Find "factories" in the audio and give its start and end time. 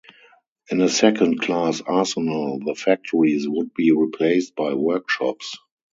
2.73-3.47